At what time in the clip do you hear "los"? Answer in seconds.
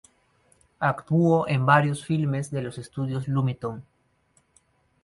2.63-2.79